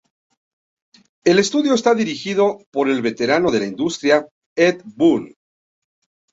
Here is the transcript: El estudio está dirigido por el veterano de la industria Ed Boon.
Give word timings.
El 1.23 1.37
estudio 1.37 1.75
está 1.75 1.93
dirigido 1.93 2.65
por 2.71 2.89
el 2.89 3.03
veterano 3.03 3.51
de 3.51 3.59
la 3.59 3.67
industria 3.67 4.27
Ed 4.57 4.81
Boon. 4.83 5.31